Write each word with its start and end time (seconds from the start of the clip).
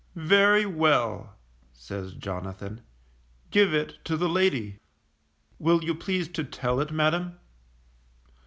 Very 0.15 0.63
well_, 0.63 1.29
says 1.73 2.15
Jonathan, 2.15 2.81
_give 3.51 3.71
it 3.71 4.03
to 4.05 4.17
the 4.17 4.27
lady. 4.27 4.79
Will 5.59 5.83
you 5.83 5.93
please 5.93 6.27
to 6.29 6.43
tell 6.43 6.79
it, 6.79 6.89
madam? 6.89 7.37